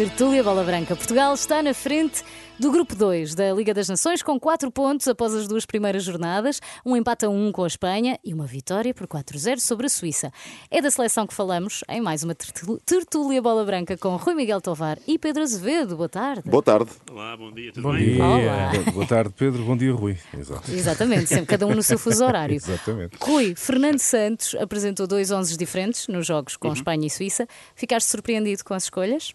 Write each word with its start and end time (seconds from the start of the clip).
Tertúlia 0.00 0.42
Bola 0.42 0.64
Branca. 0.64 0.96
Portugal 0.96 1.34
está 1.34 1.62
na 1.62 1.74
frente 1.74 2.24
do 2.58 2.72
Grupo 2.72 2.94
2 2.94 3.34
da 3.34 3.52
Liga 3.52 3.74
das 3.74 3.86
Nações 3.86 4.22
com 4.22 4.40
4 4.40 4.70
pontos 4.70 5.06
após 5.06 5.34
as 5.34 5.46
duas 5.46 5.66
primeiras 5.66 6.04
jornadas, 6.04 6.58
um 6.86 6.96
empate 6.96 7.26
a 7.26 7.28
1 7.28 7.52
com 7.52 7.64
a 7.64 7.66
Espanha 7.66 8.18
e 8.24 8.32
uma 8.32 8.46
vitória 8.46 8.94
por 8.94 9.06
4-0 9.06 9.58
sobre 9.58 9.84
a 9.84 9.88
Suíça. 9.90 10.32
É 10.70 10.80
da 10.80 10.90
seleção 10.90 11.26
que 11.26 11.34
falamos 11.34 11.84
em 11.86 12.00
mais 12.00 12.22
uma 12.22 12.34
Tertúlia 12.34 13.42
Bola 13.42 13.62
Branca 13.62 13.94
com 13.98 14.16
Rui 14.16 14.34
Miguel 14.34 14.62
Tovar 14.62 14.98
e 15.06 15.18
Pedro 15.18 15.42
Azevedo. 15.42 15.98
Boa 15.98 16.08
tarde. 16.08 16.48
Boa 16.48 16.62
tarde. 16.62 16.90
Olá, 17.10 17.36
bom 17.36 17.52
dia, 17.52 17.70
tudo 17.70 17.82
Bom 17.82 17.92
bem? 17.92 18.14
dia. 18.14 18.24
Olá. 18.24 18.72
Boa 18.94 19.06
tarde, 19.06 19.34
Pedro. 19.36 19.62
Bom 19.64 19.76
dia, 19.76 19.92
Rui. 19.92 20.16
Exato. 20.32 20.72
Exatamente, 20.72 21.26
sempre 21.26 21.44
cada 21.44 21.66
um 21.66 21.74
no 21.74 21.82
seu 21.82 21.98
fuso 21.98 22.24
horário. 22.24 22.56
Exatamente. 22.56 23.18
Rui, 23.20 23.54
Fernando 23.54 23.98
Santos 23.98 24.54
apresentou 24.54 25.06
dois 25.06 25.30
11 25.30 25.58
diferentes 25.58 26.08
nos 26.08 26.26
jogos 26.26 26.56
com 26.56 26.72
Espanha 26.72 27.06
e 27.06 27.10
Suíça. 27.10 27.46
Ficaste 27.74 28.06
surpreendido 28.06 28.64
com 28.64 28.72
as 28.72 28.84
escolhas? 28.84 29.34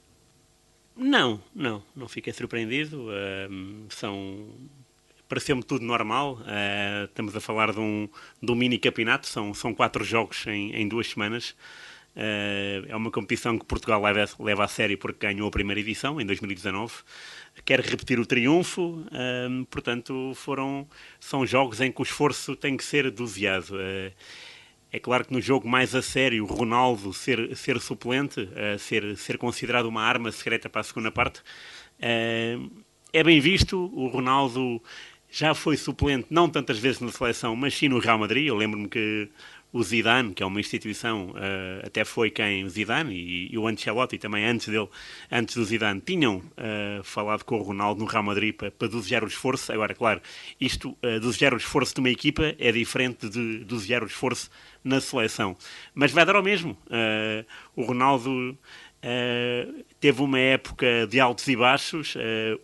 Não, 0.96 1.42
não, 1.54 1.84
não 1.96 2.08
fiquei 2.08 2.32
surpreendido. 2.32 3.10
ahm, 3.12 3.86
são. 3.90 4.48
Pareceu-me 5.28 5.64
tudo 5.64 5.84
normal. 5.84 6.40
ah, 6.46 7.06
estamos 7.06 7.36
a 7.36 7.42
falar 7.42 7.74
de 7.74 7.80
um, 7.80 8.08
de 8.42 8.52
um 8.52 8.56
mini 8.56 8.78
campeonato, 8.78 9.28
são, 9.28 9.54
são 9.54 9.74
quatro 9.74 10.04
jogos 10.04 10.46
em, 10.48 10.74
em 10.76 10.88
duas 10.88 11.08
semanas. 11.08 11.56
Ah, 12.16 12.86
é 12.88 12.96
uma 12.96 13.12
competição 13.12 13.58
que 13.60 13.66
Portugal 13.66 14.02
leva, 14.02 14.26
leva 14.40 14.64
a 14.64 14.68
sério 14.68 14.98
porque 14.98 15.28
ganhou 15.28 15.48
a 15.48 15.52
primeira 15.52 15.80
edição 15.82 16.22
em 16.22 16.26
2019. 16.26 16.94
Quer 17.66 17.80
repetir 17.82 18.20
o 18.20 18.26
triunfo, 18.26 19.04
portanto, 19.70 20.34
foram, 20.36 20.88
são 21.22 21.46
jogos 21.46 21.80
em 21.80 21.90
que 21.92 22.02
o 22.02 22.04
esforço 22.04 22.56
tem 22.56 22.76
que 22.76 22.84
ser 22.84 23.10
doseado. 23.10 23.78
É 24.96 25.00
claro 25.00 25.26
que 25.26 25.34
no 25.34 25.42
jogo 25.42 25.68
mais 25.68 25.94
a 25.94 26.02
sério, 26.02 26.46
Ronaldo 26.46 27.12
ser, 27.12 27.54
ser 27.58 27.82
suplente, 27.82 28.48
eh, 28.56 28.78
ser, 28.78 29.18
ser 29.18 29.38
considerado 29.38 29.88
uma 29.88 30.02
arma 30.02 30.32
secreta 30.32 30.70
para 30.70 30.80
a 30.80 30.84
segunda 30.86 31.12
parte, 31.12 31.42
eh, 32.00 32.58
é 33.12 33.22
bem 33.22 33.42
visto. 33.42 33.92
O 33.94 34.08
Ronaldo 34.08 34.82
já 35.30 35.54
foi 35.54 35.76
suplente, 35.76 36.28
não 36.30 36.50
tantas 36.50 36.80
vezes 36.80 37.02
na 37.02 37.12
seleção, 37.12 37.58
mas 37.58 37.74
sim 37.74 37.90
no 37.90 38.00
Real 38.00 38.18
Madrid. 38.18 38.48
Eu 38.48 38.56
lembro-me 38.56 38.88
que 38.88 39.30
o 39.76 39.84
Zidane, 39.84 40.34
que 40.34 40.42
é 40.42 40.46
uma 40.46 40.60
instituição, 40.62 41.34
eh, 41.36 41.82
até 41.86 42.06
foi 42.06 42.32
quem 42.32 42.64
o 42.64 42.70
Zidane 42.70 43.14
e, 43.14 43.54
e 43.54 43.58
o 43.58 43.68
Ancelotti 43.68 44.18
também 44.18 44.46
antes 44.46 44.70
dele, 44.70 44.88
antes 45.30 45.56
do 45.56 45.66
Zidane, 45.66 46.00
tinham 46.00 46.42
eh, 46.56 47.02
falado 47.04 47.44
com 47.44 47.60
o 47.60 47.62
Ronaldo 47.62 48.00
no 48.00 48.06
Real 48.06 48.24
Madrid 48.24 48.56
para, 48.56 48.72
para 48.72 48.88
dosear 48.88 49.24
o 49.24 49.28
esforço. 49.28 49.74
Agora, 49.74 49.94
claro, 49.94 50.22
isto, 50.62 50.92
uh, 51.04 51.20
dosear 51.20 51.54
o 51.54 51.58
esforço 51.58 51.94
de 51.94 52.00
uma 52.00 52.10
equipa 52.10 52.56
é 52.58 52.72
diferente 52.72 53.28
de 53.28 53.66
dosear 53.66 54.02
o 54.02 54.08
esforço 54.08 54.50
na 54.82 55.02
seleção. 55.02 55.58
Mas 55.94 56.12
vai 56.14 56.26
dar 56.26 56.38
ao 56.38 56.44
mesmo. 56.44 56.78
Eh, 56.90 57.44
o 57.76 57.84
Ronaldo 57.84 58.58
teve 60.00 60.22
uma 60.22 60.40
época 60.40 61.06
de 61.08 61.20
altos 61.20 61.48
e 61.48 61.56
baixos. 61.56 62.16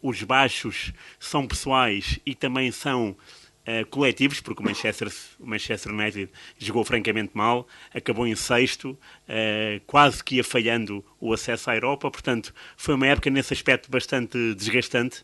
os 0.02 0.24
baixos 0.24 0.92
são 1.20 1.46
pessoais 1.46 2.20
e 2.26 2.34
também 2.34 2.72
são 2.72 3.16
eh, 3.66 3.84
coletivos, 3.86 4.40
porque 4.42 4.62
o 4.62 4.66
Manchester, 4.66 5.12
o 5.40 5.46
Manchester 5.46 5.94
United 5.94 6.30
jogou 6.58 6.84
francamente 6.84 7.32
mal, 7.34 7.68
acabou 7.94 8.26
em 8.28 8.36
sexto, 8.36 8.98
eh, 9.28 9.82
quase 9.86 10.24
que 10.24 10.38
ia 10.38 10.44
falhando 10.44 11.04
o 11.20 11.34
acesso 11.34 11.70
à 11.70 11.76
Europa, 11.76 12.10
portanto 12.10 12.54
foi 12.76 12.96
uma 12.96 13.08
época 13.08 13.30
nesse 13.30 13.54
aspecto 13.54 13.90
bastante 13.90 14.54
desgastante 14.56 15.24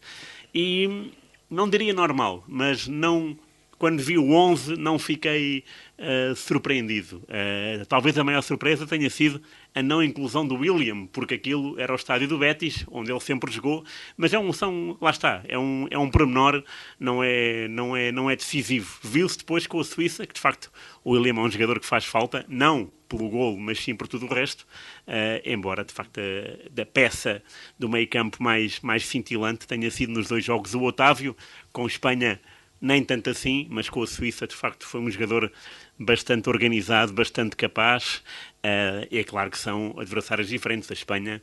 e 0.53 1.11
não 1.49 1.69
diria 1.69 1.93
normal, 1.93 2.43
mas 2.47 2.87
não 2.87 3.37
quando 3.77 4.01
vi 4.01 4.17
o 4.17 4.31
11 4.31 4.75
não 4.75 4.97
fiquei 4.97 5.63
eh, 5.97 6.33
surpreendido. 6.35 7.21
Eh, 7.27 7.83
talvez 7.87 8.17
a 8.17 8.23
maior 8.23 8.41
surpresa 8.41 8.87
tenha 8.87 9.09
sido 9.09 9.41
a 9.77 9.83
não 9.83 10.01
inclusão 10.01 10.45
do 10.45 10.55
William, 10.55 11.05
porque 11.05 11.35
aquilo 11.35 11.79
era 11.79 11.93
o 11.93 11.95
estádio 11.95 12.27
do 12.27 12.39
Betis, 12.39 12.83
onde 12.89 13.11
ele 13.11 13.19
sempre 13.19 13.51
jogou, 13.51 13.85
mas 14.17 14.33
é 14.33 14.39
um, 14.39 14.51
são, 14.51 14.97
lá 14.99 15.11
está, 15.11 15.43
é 15.47 15.57
um, 15.57 15.87
é 15.91 15.97
um 15.99 16.09
pormenor, 16.09 16.63
não 16.99 17.23
é, 17.23 17.67
não 17.67 17.95
é, 17.95 18.11
não 18.11 18.27
é 18.27 18.35
decisivo. 18.35 18.97
Viu-se 19.03 19.37
depois 19.37 19.67
com 19.67 19.79
a 19.79 19.83
Suíça, 19.83 20.25
que 20.25 20.33
de 20.33 20.39
facto 20.39 20.71
o 21.03 21.11
William 21.11 21.35
é 21.35 21.41
um 21.41 21.51
jogador 21.51 21.79
que 21.79 21.85
faz 21.85 22.05
falta, 22.05 22.43
não 22.47 22.91
pelo 23.07 23.29
golo, 23.29 23.57
mas 23.59 23.79
sim 23.79 23.95
por 23.95 24.07
tudo 24.07 24.25
o 24.25 24.33
resto, 24.33 24.65
eh, 25.05 25.41
embora 25.45 25.85
de 25.85 25.93
facto 25.93 26.19
a, 26.19 26.69
da 26.71 26.85
peça 26.85 27.41
do 27.77 27.87
meio 27.87 28.07
campo 28.07 28.41
mais, 28.41 28.79
mais 28.81 29.05
cintilante 29.05 29.67
tenha 29.67 29.89
sido 29.91 30.11
nos 30.11 30.27
dois 30.27 30.43
jogos 30.43 30.73
o 30.73 30.83
Otávio, 30.83 31.37
com 31.71 31.85
Espanha 31.85 32.41
nem 32.79 33.03
tanto 33.03 33.29
assim, 33.29 33.67
mas 33.69 33.89
com 33.89 34.01
a 34.01 34.07
Suíça, 34.07 34.47
de 34.47 34.55
facto, 34.55 34.85
foi 34.85 35.01
um 35.01 35.09
jogador 35.09 35.51
bastante 35.97 36.49
organizado, 36.49 37.13
bastante 37.13 37.55
capaz. 37.55 38.23
Uh, 38.57 39.07
é 39.11 39.23
claro 39.23 39.49
que 39.49 39.57
são 39.57 39.95
adversários 39.97 40.47
diferentes. 40.47 40.89
A 40.91 40.93
Espanha, 40.93 41.41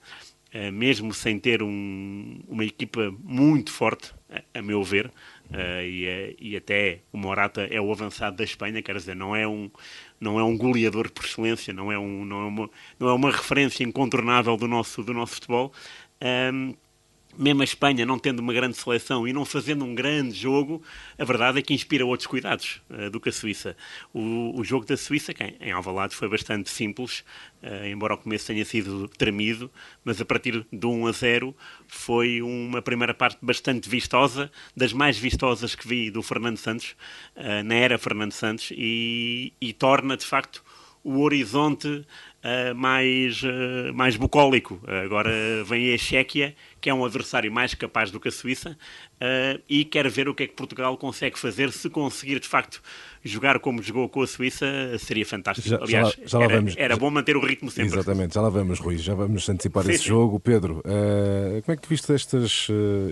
uh, 0.54 0.72
mesmo 0.72 1.12
sem 1.12 1.38
ter 1.38 1.62
um, 1.62 2.40
uma 2.48 2.64
equipa 2.64 3.12
muito 3.22 3.72
forte, 3.72 4.12
a, 4.30 4.58
a 4.58 4.62
meu 4.62 4.82
ver, 4.82 5.06
uh, 5.06 5.82
e, 5.82 6.36
e, 6.40 6.56
até 6.56 7.00
o 7.12 7.18
Morata 7.18 7.62
é 7.62 7.80
o 7.80 7.90
avançado 7.90 8.36
da 8.36 8.44
Espanha, 8.44 8.82
quer 8.82 8.96
dizer, 8.96 9.16
não 9.16 9.34
é 9.34 9.46
um, 9.46 9.70
não 10.20 10.38
é 10.38 10.44
um 10.44 10.56
goleador 10.56 11.10
por 11.10 11.24
excelência, 11.24 11.74
não 11.74 11.90
é, 11.90 11.98
um, 11.98 12.24
não 12.24 12.42
é, 12.42 12.46
uma, 12.46 12.70
não 12.98 13.08
é 13.08 13.12
uma 13.12 13.30
referência 13.32 13.82
incontornável 13.82 14.56
do 14.56 14.68
nosso, 14.68 15.02
do 15.02 15.12
nosso 15.12 15.34
futebol. 15.34 15.72
Um, 16.22 16.74
mesmo 17.38 17.62
a 17.62 17.64
Espanha 17.64 18.06
não 18.06 18.18
tendo 18.18 18.40
uma 18.40 18.52
grande 18.52 18.76
seleção 18.76 19.26
e 19.26 19.32
não 19.32 19.44
fazendo 19.44 19.84
um 19.84 19.94
grande 19.94 20.34
jogo, 20.34 20.82
a 21.18 21.24
verdade 21.24 21.58
é 21.58 21.62
que 21.62 21.74
inspira 21.74 22.04
outros 22.04 22.26
cuidados 22.26 22.80
uh, 22.90 23.10
do 23.10 23.20
que 23.20 23.28
a 23.28 23.32
Suíça. 23.32 23.76
O, 24.12 24.58
o 24.58 24.64
jogo 24.64 24.86
da 24.86 24.96
Suíça, 24.96 25.34
que 25.34 25.42
em 25.42 25.72
Alvalade 25.72 26.14
foi 26.14 26.28
bastante 26.28 26.70
simples, 26.70 27.24
uh, 27.62 27.86
embora 27.86 28.14
o 28.14 28.18
começo 28.18 28.46
tenha 28.46 28.64
sido 28.64 29.08
tremido, 29.08 29.70
mas 30.04 30.20
a 30.20 30.24
partir 30.24 30.66
de 30.72 30.86
1 30.86 31.06
a 31.06 31.12
0 31.12 31.56
foi 31.86 32.42
uma 32.42 32.80
primeira 32.80 33.14
parte 33.14 33.38
bastante 33.42 33.88
vistosa, 33.88 34.50
das 34.76 34.92
mais 34.92 35.18
vistosas 35.18 35.74
que 35.74 35.86
vi 35.86 36.10
do 36.10 36.22
Fernando 36.22 36.56
Santos, 36.56 36.96
uh, 37.36 37.64
na 37.64 37.74
era 37.74 37.98
Fernando 37.98 38.32
Santos, 38.32 38.72
e, 38.72 39.52
e 39.60 39.72
torna 39.72 40.16
de 40.16 40.24
facto 40.24 40.62
o 41.04 41.20
horizonte 41.20 41.86
uh, 41.86 42.74
mais, 42.74 43.42
uh, 43.42 43.92
mais 43.92 44.16
bucólico. 44.16 44.80
Uh, 44.82 45.04
agora 45.04 45.30
vem 45.68 45.92
a 45.92 45.98
Chequia, 45.98 46.54
que 46.80 46.88
é 46.88 46.94
um 46.94 47.04
adversário 47.04 47.52
mais 47.52 47.74
capaz 47.74 48.10
do 48.10 48.18
que 48.18 48.28
a 48.28 48.32
Suíça, 48.32 48.76
e 49.68 49.84
quer 49.86 50.06
ver 50.10 50.28
o 50.28 50.34
que 50.34 50.42
é 50.42 50.46
que 50.46 50.54
Portugal 50.54 50.96
consegue 50.98 51.38
fazer. 51.38 51.72
Se 51.72 51.88
conseguir, 51.88 52.38
de 52.40 52.48
facto, 52.48 52.82
jogar 53.24 53.58
como 53.58 53.82
jogou 53.82 54.06
com 54.08 54.20
a 54.20 54.26
Suíça, 54.26 54.66
seria 54.98 55.24
fantástico. 55.24 55.66
Já- 55.68 55.76
já 55.76 55.80
lá- 55.80 55.86
Aliás, 55.86 56.16
já 56.30 56.38
lá 56.38 56.44
era, 56.44 56.56
vamos. 56.56 56.74
era 56.76 56.96
bom 56.96 57.10
manter 57.10 57.36
o 57.36 57.40
ritmo 57.40 57.70
sempre. 57.70 57.94
Exatamente, 57.98 58.34
já 58.34 58.42
lá 58.42 58.50
vamos, 58.50 58.78
Rui. 58.80 58.98
Já 58.98 59.14
vamos 59.14 59.48
antecipar 59.48 59.84
Sim, 59.84 59.90
esse 59.92 60.02
sim. 60.02 60.08
jogo. 60.08 60.38
Pedro, 60.38 60.82
como 60.82 61.72
é 61.72 61.76
que 61.76 61.82
tu 61.82 61.88
viste 61.88 62.12
estas 62.12 62.66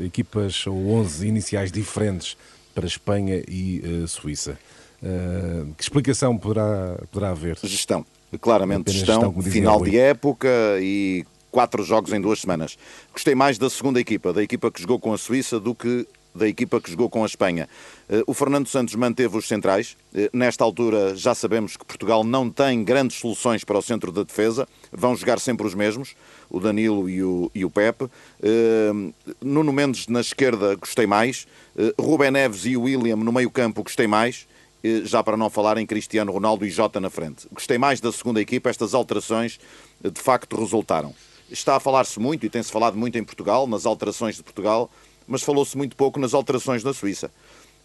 equipas 0.04 0.66
ou 0.66 0.90
11 0.92 1.26
iniciais 1.26 1.72
diferentes 1.72 2.36
para 2.74 2.86
Espanha 2.86 3.42
e 3.48 3.82
Suíça? 4.06 4.58
Eh, 5.02 5.64
que 5.76 5.82
explicação 5.82 6.36
poderá, 6.38 6.98
poderá 7.10 7.30
haver? 7.32 7.58
Gestão. 7.62 8.04
Claramente 8.40 8.82
Apenas 8.82 8.98
gestão, 9.00 9.34
gestão, 9.34 9.42
final 9.52 9.82
de 9.82 9.98
época 9.98 10.48
e 10.80 11.24
quatro 11.50 11.82
jogos 11.82 12.12
em 12.12 12.20
duas 12.20 12.40
semanas. 12.40 12.78
Gostei 13.12 13.34
mais 13.34 13.58
da 13.58 13.68
segunda 13.68 14.00
equipa, 14.00 14.32
da 14.32 14.42
equipa 14.42 14.70
que 14.70 14.80
jogou 14.80 14.98
com 14.98 15.12
a 15.12 15.18
Suíça, 15.18 15.60
do 15.60 15.74
que 15.74 16.06
da 16.34 16.48
equipa 16.48 16.80
que 16.80 16.90
jogou 16.90 17.10
com 17.10 17.22
a 17.22 17.26
Espanha. 17.26 17.68
Eh, 18.08 18.22
O 18.26 18.32
Fernando 18.32 18.66
Santos 18.68 18.94
manteve 18.94 19.36
os 19.36 19.46
centrais. 19.46 19.98
Eh, 20.14 20.30
Nesta 20.32 20.64
altura 20.64 21.14
já 21.14 21.34
sabemos 21.34 21.76
que 21.76 21.84
Portugal 21.84 22.24
não 22.24 22.48
tem 22.48 22.82
grandes 22.82 23.18
soluções 23.18 23.64
para 23.64 23.76
o 23.76 23.82
centro 23.82 24.10
da 24.10 24.22
defesa. 24.22 24.66
Vão 24.90 25.14
jogar 25.14 25.38
sempre 25.38 25.66
os 25.66 25.74
mesmos, 25.74 26.14
o 26.48 26.58
Danilo 26.58 27.10
e 27.10 27.22
o, 27.22 27.50
e 27.54 27.64
o 27.66 27.70
Pepe. 27.70 28.06
Nuno 29.42 29.72
Mendes 29.72 30.06
na 30.06 30.20
esquerda 30.20 30.74
gostei 30.76 31.06
mais. 31.06 31.46
Rubem 32.00 32.30
Neves 32.30 32.64
e 32.64 32.76
o 32.78 32.82
William 32.82 33.16
no 33.16 33.32
meio 33.32 33.50
campo 33.50 33.82
gostei 33.82 34.06
mais. 34.06 34.46
Já 35.04 35.22
para 35.22 35.36
não 35.36 35.48
falar 35.48 35.78
em 35.78 35.86
Cristiano 35.86 36.32
Ronaldo 36.32 36.64
e 36.66 36.70
Jota 36.70 37.00
na 37.00 37.08
frente. 37.10 37.46
Gostei 37.52 37.78
mais 37.78 38.00
da 38.00 38.10
segunda 38.10 38.40
equipa, 38.40 38.68
estas 38.70 38.94
alterações 38.94 39.60
de 40.02 40.20
facto 40.20 40.56
resultaram. 40.58 41.14
Está 41.50 41.76
a 41.76 41.80
falar-se 41.80 42.18
muito, 42.18 42.46
e 42.46 42.50
tem-se 42.50 42.72
falado 42.72 42.96
muito 42.96 43.16
em 43.18 43.22
Portugal, 43.24 43.66
nas 43.66 43.86
alterações 43.86 44.36
de 44.36 44.42
Portugal, 44.42 44.90
mas 45.26 45.42
falou-se 45.42 45.76
muito 45.76 45.94
pouco 45.94 46.18
nas 46.18 46.34
alterações 46.34 46.82
da 46.82 46.92
Suíça. 46.92 47.30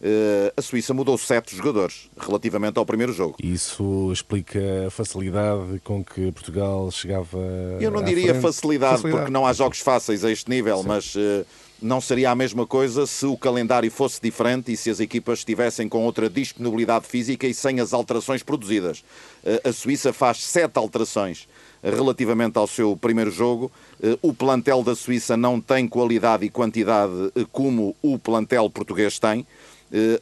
Eh, 0.00 0.52
a 0.56 0.62
Suíça 0.62 0.94
mudou 0.94 1.18
sete 1.18 1.56
jogadores 1.56 2.08
relativamente 2.18 2.78
ao 2.78 2.86
primeiro 2.86 3.12
jogo. 3.12 3.36
E 3.42 3.52
Isso 3.52 4.10
explica 4.12 4.86
a 4.86 4.90
facilidade 4.90 5.80
com 5.82 6.04
que 6.04 6.30
Portugal 6.32 6.90
chegava. 6.90 7.38
Eu 7.80 7.90
não 7.90 8.00
à 8.00 8.02
diria 8.02 8.28
frente. 8.30 8.42
facilidade, 8.42 9.02
porque 9.02 9.30
não 9.30 9.44
há 9.44 9.52
jogos 9.52 9.80
fáceis 9.80 10.24
a 10.24 10.30
este 10.30 10.48
nível, 10.48 10.82
mas 10.84 11.14
eh, 11.16 11.44
não 11.80 12.00
seria 12.00 12.30
a 12.30 12.34
mesma 12.34 12.66
coisa 12.66 13.06
se 13.06 13.24
o 13.24 13.36
calendário 13.36 13.90
fosse 13.90 14.20
diferente 14.20 14.72
e 14.72 14.76
se 14.76 14.90
as 14.90 14.98
equipas 14.98 15.40
estivessem 15.40 15.88
com 15.88 16.04
outra 16.04 16.28
disponibilidade 16.28 17.06
física 17.06 17.46
e 17.46 17.54
sem 17.54 17.80
as 17.80 17.92
alterações 17.92 18.42
produzidas. 18.42 19.04
Eh, 19.44 19.62
a 19.64 19.72
Suíça 19.72 20.12
faz 20.12 20.42
sete 20.42 20.76
alterações 20.76 21.48
relativamente 21.82 22.58
ao 22.58 22.66
seu 22.66 22.96
primeiro 22.96 23.30
jogo. 23.30 23.70
Eh, 24.02 24.18
o 24.20 24.34
plantel 24.34 24.82
da 24.82 24.96
Suíça 24.96 25.36
não 25.36 25.60
tem 25.60 25.86
qualidade 25.86 26.44
e 26.44 26.50
quantidade 26.50 27.12
eh, 27.36 27.46
como 27.52 27.94
o 28.02 28.18
plantel 28.18 28.68
português 28.68 29.18
tem. 29.18 29.46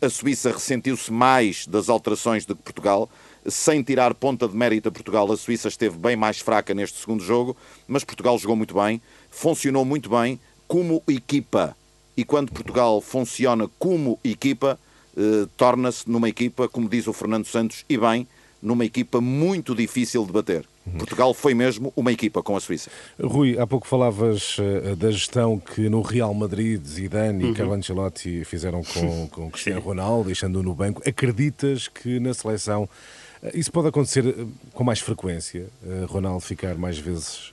A 0.00 0.08
Suíça 0.08 0.52
ressentiu-se 0.52 1.12
mais 1.12 1.66
das 1.66 1.88
alterações 1.88 2.46
do 2.46 2.54
que 2.54 2.62
Portugal. 2.62 3.10
sem 3.48 3.82
tirar 3.82 4.14
ponta 4.14 4.46
de 4.46 4.56
mérito 4.56 4.88
a 4.88 4.92
Portugal, 4.92 5.30
a 5.32 5.36
Suíça 5.36 5.66
esteve 5.66 5.96
bem 5.98 6.14
mais 6.14 6.38
fraca 6.38 6.72
neste 6.72 7.00
segundo 7.00 7.22
jogo, 7.22 7.56
mas 7.86 8.04
Portugal 8.04 8.38
jogou 8.38 8.54
muito 8.54 8.74
bem, 8.74 9.02
funcionou 9.28 9.84
muito 9.84 10.08
bem 10.08 10.38
como 10.66 11.02
equipa. 11.08 11.76
E 12.16 12.24
quando 12.24 12.52
Portugal 12.52 13.00
funciona 13.00 13.68
como 13.78 14.18
equipa, 14.24 14.78
eh, 15.16 15.46
torna-se 15.56 16.08
numa 16.08 16.28
equipa, 16.28 16.68
como 16.68 16.88
diz 16.88 17.06
o 17.06 17.12
Fernando 17.12 17.46
Santos, 17.46 17.84
e 17.88 17.96
bem, 17.96 18.26
numa 18.62 18.84
equipa 18.84 19.20
muito 19.20 19.74
difícil 19.74 20.24
de 20.24 20.32
bater. 20.32 20.66
Portugal 20.98 21.34
foi 21.34 21.52
mesmo 21.52 21.92
uma 21.96 22.12
equipa 22.12 22.42
com 22.42 22.56
a 22.56 22.60
Suíça. 22.60 22.90
Rui, 23.20 23.58
há 23.58 23.66
pouco 23.66 23.86
falavas 23.86 24.56
uh, 24.58 24.94
da 24.94 25.10
gestão 25.10 25.58
que 25.58 25.88
no 25.88 26.00
Real 26.00 26.32
Madrid 26.32 26.84
Zidane 26.84 27.44
uhum. 27.44 27.50
e 27.50 27.54
Carlo 27.54 27.72
Ancelotti 27.72 28.44
fizeram 28.44 28.82
com, 28.84 29.26
com 29.32 29.50
Cristiano 29.50 29.80
Ronaldo, 29.80 30.26
deixando-o 30.26 30.62
no 30.62 30.74
banco. 30.74 31.02
Acreditas 31.06 31.88
que 31.88 32.20
na 32.20 32.32
seleção 32.32 32.84
uh, 32.84 33.50
isso 33.52 33.72
pode 33.72 33.88
acontecer 33.88 34.26
uh, 34.26 34.48
com 34.72 34.84
mais 34.84 35.00
frequência? 35.00 35.66
Ronaldo 36.08 36.40
ficar 36.40 36.76
mais 36.76 36.98
vezes 36.98 37.50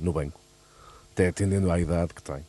no 0.00 0.12
banco, 0.12 0.40
até 1.18 1.28
atendendo 1.28 1.70
à 1.70 1.80
idade 1.80 2.14
que 2.14 2.22
tem? 2.22 2.46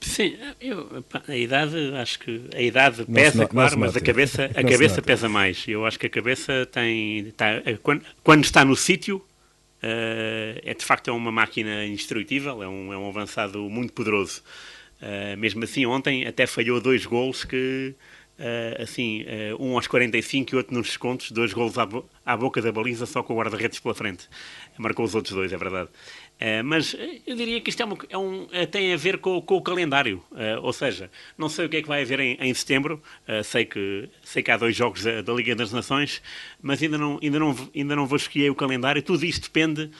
Sim, 0.00 0.36
eu, 0.60 1.02
a 1.26 1.36
idade, 1.36 1.76
acho 1.96 2.18
que 2.18 2.42
a 2.54 2.60
idade 2.60 3.04
pesa, 3.06 3.38
não, 3.38 3.48
claro, 3.48 3.78
mas 3.78 3.96
a 3.96 4.00
cabeça, 4.00 4.44
a 4.44 4.62
cabeça 4.62 5.02
pesa 5.02 5.28
mais. 5.28 5.64
Eu 5.66 5.84
acho 5.84 5.98
que 5.98 6.06
a 6.06 6.10
cabeça 6.10 6.68
tem. 6.70 7.32
Tá, 7.36 7.46
quando, 7.82 8.04
quando 8.22 8.44
está 8.44 8.64
no 8.64 8.76
sítio, 8.76 9.16
uh, 9.16 10.60
é 10.62 10.74
de 10.74 10.84
facto 10.84 11.08
é 11.08 11.12
uma 11.12 11.32
máquina 11.32 11.86
indestrutível, 11.86 12.62
é 12.62 12.68
um, 12.68 12.92
é 12.92 12.98
um 12.98 13.08
avançado 13.08 13.58
muito 13.70 13.94
poderoso. 13.94 14.42
Uh, 15.00 15.36
mesmo 15.38 15.64
assim, 15.64 15.86
ontem 15.86 16.26
até 16.26 16.46
falhou 16.46 16.80
dois 16.80 17.04
gols 17.06 17.44
que. 17.44 17.94
Uh, 18.36 18.82
assim, 18.82 19.24
um 19.60 19.76
aos 19.76 19.86
45 19.86 20.52
e 20.52 20.56
outro 20.56 20.74
nos 20.74 20.88
descontos, 20.88 21.30
dois 21.30 21.52
gols 21.52 21.78
à, 21.78 21.86
bo 21.86 22.04
à 22.26 22.36
boca 22.36 22.60
da 22.60 22.72
baliza, 22.72 23.06
só 23.06 23.22
com 23.22 23.32
o 23.32 23.36
guarda-redes 23.36 23.78
pela 23.78 23.94
frente. 23.94 24.28
Marcou 24.76 25.04
os 25.04 25.14
outros 25.14 25.32
dois, 25.32 25.52
é 25.52 25.56
verdade. 25.56 25.88
Uh, 26.34 26.64
mas 26.64 26.96
eu 27.26 27.36
diria 27.36 27.60
que 27.60 27.70
isto 27.70 27.80
é, 27.80 27.84
uma, 27.84 27.96
é 28.08 28.18
um, 28.18 28.42
uh, 28.42 28.66
tem 28.70 28.92
a 28.92 28.96
ver 28.96 29.18
com, 29.18 29.40
com 29.40 29.56
o 29.56 29.62
calendário. 29.62 30.22
Uh, 30.32 30.60
ou 30.62 30.72
seja, 30.72 31.10
não 31.38 31.48
sei 31.48 31.66
o 31.66 31.68
que 31.68 31.76
é 31.76 31.82
que 31.82 31.88
vai 31.88 32.02
haver 32.02 32.20
em, 32.20 32.36
em 32.40 32.52
setembro. 32.52 33.00
sei, 33.44 33.64
que, 33.64 34.08
sei 34.22 34.42
que 34.42 34.50
há 34.50 34.56
dois 34.56 34.74
jogos 34.74 35.04
da, 35.04 35.22
da, 35.22 35.32
Liga 35.32 35.54
das 35.54 35.72
Nações, 35.72 36.20
mas 36.60 36.82
ainda 36.82 36.98
não, 36.98 37.18
ainda 37.22 37.38
não, 37.38 37.70
ainda 37.74 37.96
não 37.96 38.06
vasculhei 38.06 38.50
o 38.50 38.54
calendário. 38.54 39.02
Tudo 39.02 39.24
isto 39.24 39.44
depende 39.44 39.90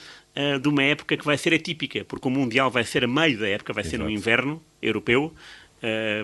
de 0.61 0.67
uma 0.67 0.83
época 0.83 1.15
que 1.15 1.23
vai 1.23 1.37
ser 1.37 1.53
atípica, 1.53 2.03
porque 2.03 2.27
o 2.27 2.31
Mundial 2.31 2.69
vai 2.69 2.83
ser 2.83 3.05
a 3.05 3.07
meio 3.07 3.39
da 3.39 3.47
época, 3.47 3.71
vai 3.71 3.83
Exato. 3.83 3.97
ser 3.97 4.03
no 4.03 4.09
inverno 4.09 4.61
europeu. 4.81 5.33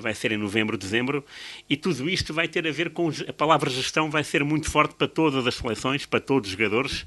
vai 0.01 0.13
ser 0.13 0.33
em 0.33 0.37
novembro, 0.37 0.77
dezembro, 0.77 1.23
e 1.69 1.77
tudo 1.77 2.09
isto 2.09 2.33
vai 2.33 2.47
ter 2.47 2.67
a 2.67 2.71
ver 2.71 2.89
com 2.89 3.09
a 3.27 3.33
palavra 3.33 3.69
gestão, 3.69 4.09
vai 4.09 4.23
ser 4.23 4.43
muito 4.43 4.69
forte 4.69 4.95
para 4.95 5.07
todas 5.07 5.47
as 5.47 5.55
seleções, 5.55 6.05
para 6.05 6.19
todos 6.19 6.49
os 6.49 6.57
jogadores. 6.57 7.05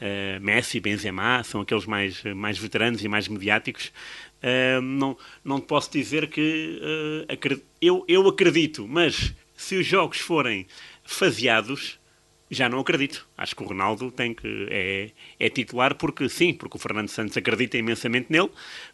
Uh, 0.00 0.40
Messi, 0.40 0.80
Benzema, 0.80 1.42
são 1.44 1.60
aqueles 1.60 1.86
mais, 1.86 2.22
mais 2.34 2.58
veteranos 2.58 3.02
e 3.02 3.08
mais 3.08 3.28
mediáticos. 3.28 3.92
Uh, 4.42 4.80
não, 4.82 5.16
não 5.42 5.60
te 5.60 5.66
posso 5.66 5.90
dizer 5.90 6.28
que 6.28 6.80
uh, 7.30 7.62
eu, 7.80 8.04
eu 8.06 8.28
acredito, 8.28 8.86
mas 8.86 9.32
se 9.56 9.76
os 9.76 9.86
jogos 9.86 10.18
forem 10.18 10.66
faseados, 11.04 11.98
já 12.50 12.68
não 12.68 12.80
acredito. 12.80 13.26
Acho 13.36 13.54
que 13.56 13.62
o 13.62 13.66
Ronaldo 13.66 14.10
tem 14.10 14.34
que 14.34 14.66
é, 14.70 15.10
é 15.38 15.48
titular 15.48 15.94
porque 15.94 16.28
sim, 16.28 16.52
porque 16.52 16.76
o 16.76 16.80
Fernando 16.80 17.08
Santos 17.08 17.36
acredita 17.36 17.76
imensamente 17.76 18.26
nele, 18.30 18.50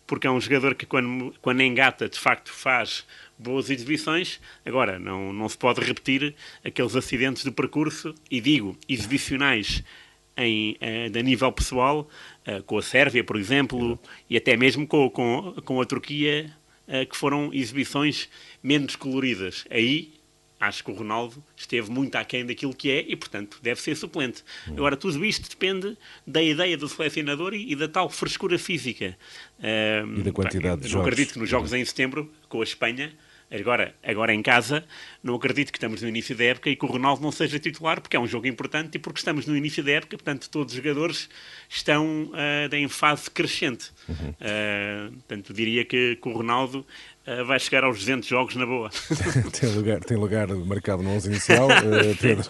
porque 0.07 0.27
é 0.27 0.31
um 0.31 0.41
jogador 0.41 0.75
que 0.75 0.87
quando, 0.87 1.35
quando 1.41 1.63
engata 1.63 2.09
de 2.09 2.19
facto 2.19 2.53
faz 2.53 3.07
boas 3.39 3.71
exibições. 3.71 4.41
Agora, 4.65 4.99
não, 4.99 5.33
não 5.33 5.49
se 5.49 5.59
pode 5.59 5.81
repetir 5.81 6.35
aqueles 6.65 6.97
acidentes 6.97 7.43
de 7.43 7.51
percurso, 7.51 8.15
e 8.31 8.41
digo, 8.41 8.77
exibicionais 8.89 9.83
em, 10.41 10.73
uh, 10.73 11.11
de 11.11 11.23
nível 11.23 11.51
pessoal, 11.53 12.09
uh, 12.47 12.63
com 12.65 12.79
a 12.79 12.83
Sérvia, 12.83 13.23
por 13.23 13.37
exemplo, 13.37 13.99
e 14.29 14.37
até 14.37 14.57
mesmo 14.57 14.87
com, 14.87 15.09
com, 15.11 15.55
com 15.65 15.81
a 15.81 15.85
Turquia, 15.85 16.55
uh, 16.89 17.07
que 17.07 17.17
foram 17.17 17.53
exibições 17.53 18.29
menos 18.63 18.97
coloridas. 18.97 19.65
Aí 19.71 20.15
acho 20.59 20.85
que 20.85 20.91
o 20.91 20.95
Ronaldo 20.95 21.43
esteve 21.57 21.91
muito 21.91 22.17
aquém 22.17 22.45
daquilo 22.45 22.75
que 22.75 22.91
é 22.91 23.05
e, 23.09 23.17
portanto, 23.17 23.59
deve 23.63 23.81
ser 23.81 23.97
suplente. 23.97 24.45
Agora, 24.69 24.95
tudo 24.95 25.25
isto 25.25 25.49
depende 25.49 25.97
da 26.27 26.43
ideia 26.43 26.77
do 26.77 26.87
selecionador 26.87 27.55
e, 27.55 27.73
e 27.73 27.77
da 27.77 27.89
tal 27.89 28.11
frescura 28.11 28.59
física. 28.59 29.17
e 29.59 30.23
da 30.23 30.33
quantidade 30.33 30.83
pá, 30.83 30.87
de 30.87 30.89
jogos. 30.89 30.93
Não 30.93 31.01
acredito 31.01 31.33
que 31.33 31.39
nos 31.39 31.49
jogos 31.49 31.73
em 31.73 31.83
setembro, 31.83 32.31
com 32.47 32.61
a 32.61 32.65
Espanha, 32.65 33.11
Agora, 33.51 33.93
agora 34.05 34.33
em 34.33 34.43
casa, 34.43 34.85
não 35.25 35.35
acredito 35.35 35.73
que 35.73 35.79
estamos 35.79 36.01
no 36.01 36.09
início 36.09 36.37
da 36.37 36.45
época 36.45 36.71
e 36.71 36.77
que 36.77 36.85
o 36.85 36.89
Ronaldo 36.89 37.21
não 37.21 37.33
seja 37.33 37.59
titular, 37.59 38.01
porque 38.01 38.17
é 38.17 38.21
um 38.21 38.27
jogo 38.27 38.47
importante 38.47 38.95
e 38.95 38.99
porque 38.99 39.19
estamos 39.19 39.45
no 39.45 39.57
início 39.57 39.83
da 39.83 39.91
época, 39.91 40.17
portanto, 40.17 40.49
todos 40.49 40.73
os 40.73 40.77
jogadores 40.77 41.29
estão 41.69 42.31
uh, 42.31 42.75
em 42.75 42.87
fase 42.87 43.29
crescente. 43.29 43.91
Uhum. 44.09 44.31
Uh, 44.31 45.13
portanto, 45.15 45.53
diria 45.53 45.85
que, 45.85 46.15
que 46.15 46.29
o 46.29 46.33
Ronaldo 46.33 46.87
uh, 47.27 47.45
vai 47.45 47.59
chegar 47.59 47.83
aos 47.83 47.99
200 47.99 48.29
jogos 48.29 48.55
na 48.55 48.65
boa. 48.65 48.89
tem, 49.61 49.75
lugar, 49.75 49.99
tem 49.99 50.17
lugar 50.17 50.47
marcado 50.47 51.03
no 51.03 51.11
11 51.11 51.29
inicial, 51.29 51.67
uh, 51.67 52.17
Pedro. 52.23 52.49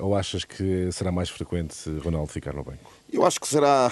ou 0.00 0.16
achas 0.16 0.44
que 0.44 0.90
será 0.90 1.12
mais 1.12 1.30
frequente 1.30 1.88
Ronaldo 2.02 2.32
ficar 2.32 2.54
no 2.54 2.64
banco? 2.64 2.92
Eu 3.12 3.24
acho 3.24 3.40
que 3.40 3.46
será 3.46 3.90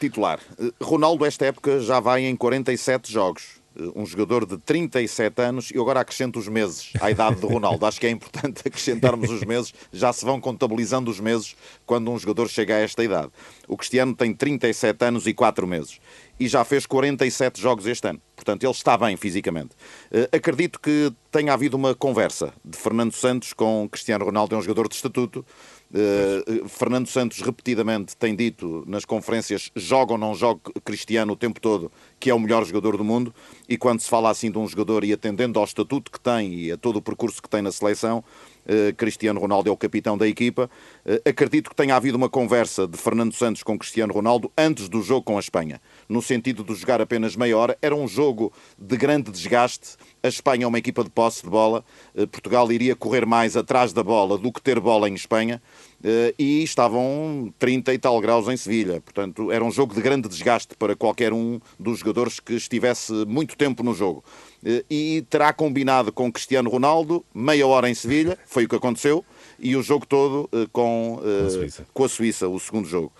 titular. 0.00 0.38
Ronaldo, 0.80 1.24
esta 1.24 1.46
época, 1.46 1.80
já 1.80 1.98
vai 1.98 2.24
em 2.24 2.36
47 2.36 3.10
jogos 3.10 3.57
um 3.94 4.04
jogador 4.04 4.44
de 4.44 4.58
37 4.58 5.40
anos 5.42 5.70
e 5.70 5.78
agora 5.78 6.00
acrescento 6.00 6.38
os 6.38 6.48
meses 6.48 6.92
à 7.00 7.10
idade 7.10 7.40
de 7.40 7.46
Ronaldo. 7.46 7.84
Acho 7.86 8.00
que 8.00 8.06
é 8.06 8.10
importante 8.10 8.62
acrescentarmos 8.66 9.30
os 9.30 9.42
meses, 9.42 9.72
já 9.92 10.12
se 10.12 10.24
vão 10.24 10.40
contabilizando 10.40 11.10
os 11.10 11.20
meses 11.20 11.54
quando 11.86 12.10
um 12.10 12.18
jogador 12.18 12.48
chega 12.48 12.74
a 12.74 12.78
esta 12.78 13.02
idade. 13.04 13.30
O 13.66 13.76
Cristiano 13.76 14.14
tem 14.14 14.34
37 14.34 15.04
anos 15.04 15.26
e 15.26 15.34
4 15.34 15.66
meses 15.66 16.00
e 16.40 16.46
já 16.46 16.64
fez 16.64 16.86
47 16.86 17.60
jogos 17.60 17.86
este 17.86 18.08
ano. 18.08 18.20
Portanto, 18.36 18.62
ele 18.62 18.72
está 18.72 18.96
bem 18.96 19.16
fisicamente. 19.16 19.70
Uh, 20.12 20.36
acredito 20.36 20.80
que 20.80 21.12
tenha 21.30 21.52
havido 21.52 21.76
uma 21.76 21.94
conversa 21.94 22.52
de 22.64 22.78
Fernando 22.78 23.12
Santos 23.12 23.52
com 23.52 23.88
Cristiano 23.90 24.24
Ronaldo, 24.24 24.54
é 24.54 24.58
um 24.58 24.62
jogador 24.62 24.88
de 24.88 24.94
estatuto. 24.94 25.44
Uh, 25.90 26.68
Fernando 26.68 27.08
Santos 27.08 27.40
repetidamente 27.40 28.16
tem 28.16 28.36
dito 28.36 28.84
nas 28.86 29.04
conferências 29.04 29.70
joga 29.74 30.12
ou 30.12 30.18
não 30.18 30.34
joga 30.34 30.60
Cristiano 30.84 31.32
o 31.32 31.36
tempo 31.36 31.60
todo 31.60 31.90
que 32.18 32.30
é 32.30 32.34
o 32.34 32.38
melhor 32.38 32.64
jogador 32.64 32.96
do 32.96 33.04
mundo 33.04 33.34
e 33.68 33.76
quando 33.76 34.00
se 34.00 34.08
fala 34.08 34.30
assim 34.30 34.50
de 34.50 34.58
um 34.58 34.66
jogador 34.66 35.04
e 35.04 35.12
atendendo 35.12 35.58
ao 35.58 35.64
estatuto 35.64 36.10
que 36.10 36.20
tem 36.20 36.54
e 36.54 36.72
a 36.72 36.76
todo 36.76 36.96
o 36.96 37.02
percurso 37.02 37.42
que 37.42 37.48
tem 37.48 37.62
na 37.62 37.72
seleção 37.72 38.24
uh, 38.66 38.94
Cristiano 38.96 39.40
Ronaldo 39.40 39.68
é 39.68 39.72
o 39.72 39.76
capitão 39.76 40.16
da 40.18 40.26
equipa 40.26 40.70
uh, 41.06 41.28
acredito 41.28 41.70
que 41.70 41.76
tenha 41.76 41.94
havido 41.94 42.16
uma 42.16 42.28
conversa 42.28 42.86
de 42.86 42.96
Fernando 42.96 43.32
Santos 43.34 43.62
com 43.62 43.78
Cristiano 43.78 44.12
Ronaldo 44.12 44.50
antes 44.56 44.88
do 44.88 45.02
jogo 45.02 45.22
com 45.22 45.36
a 45.36 45.40
Espanha 45.40 45.80
no 46.08 46.20
sentido 46.20 46.64
de 46.64 46.74
jogar 46.74 47.00
apenas 47.00 47.36
meia 47.36 47.56
hora 47.56 47.78
era 47.80 47.94
um 47.94 48.08
jogo 48.08 48.52
de 48.78 48.96
grande 48.96 49.30
desgaste 49.30 49.96
a 50.22 50.28
Espanha 50.28 50.64
é 50.64 50.66
uma 50.66 50.78
equipa 50.78 51.04
de 51.04 51.10
posse 51.10 51.44
de 51.44 51.48
bola. 51.48 51.84
Eh, 52.14 52.26
Portugal 52.26 52.70
iria 52.72 52.96
correr 52.96 53.24
mais 53.24 53.56
atrás 53.56 53.92
da 53.92 54.02
bola 54.02 54.36
do 54.36 54.52
que 54.52 54.60
ter 54.60 54.80
bola 54.80 55.08
em 55.08 55.14
Espanha. 55.14 55.62
Eh, 56.02 56.32
e 56.38 56.62
estavam 56.62 57.52
30 57.58 57.92
e 57.92 57.98
tal 57.98 58.20
graus 58.20 58.46
em 58.46 58.56
Sevilha. 58.56 59.00
Portanto, 59.00 59.50
era 59.50 59.64
um 59.64 59.70
jogo 59.70 59.94
de 59.94 60.00
grande 60.00 60.28
desgaste 60.28 60.76
para 60.76 60.94
qualquer 60.94 61.32
um 61.32 61.60
dos 61.78 61.98
jogadores 61.98 62.38
que 62.38 62.54
estivesse 62.54 63.12
muito 63.26 63.56
tempo 63.56 63.82
no 63.82 63.92
jogo. 63.92 64.22
Eh, 64.64 64.84
e 64.88 65.26
terá 65.28 65.52
combinado 65.52 66.12
com 66.12 66.30
Cristiano 66.30 66.70
Ronaldo 66.70 67.24
meia 67.34 67.66
hora 67.66 67.90
em 67.90 67.94
Sevilha, 67.94 68.38
foi 68.46 68.64
o 68.64 68.68
que 68.68 68.76
aconteceu 68.76 69.24
e 69.58 69.74
o 69.74 69.82
jogo 69.82 70.06
todo 70.06 70.48
uh, 70.52 70.68
com, 70.70 71.18
com, 71.20 71.46
a 71.46 71.50
Suíça. 71.50 71.86
com, 71.92 72.04
a 72.04 72.08
Suíça. 72.08 72.48
o 72.48 72.60
segundo 72.60 72.86
jogo. 72.86 73.12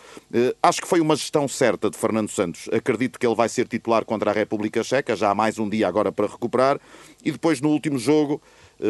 Acho 0.63 0.81
que 0.81 0.87
foi 0.87 1.01
uma 1.01 1.17
gestão 1.17 1.49
certa 1.49 1.91
de 1.91 1.99
Fernando 1.99 2.31
Santos. 2.31 2.69
Acredito 2.73 3.19
que 3.19 3.27
ele 3.27 3.35
vai 3.35 3.49
ser 3.49 3.67
titular 3.67 4.05
contra 4.05 4.31
a 4.31 4.33
República 4.35 4.85
Checa, 4.85 5.17
já 5.17 5.31
há 5.31 5.35
mais 5.35 5.59
um 5.59 5.69
dia 5.69 5.89
agora 5.89 6.13
para 6.13 6.29
recuperar. 6.29 6.79
E 7.25 7.33
depois, 7.33 7.61
no 7.61 7.71
último 7.71 7.99
jogo, 7.99 8.41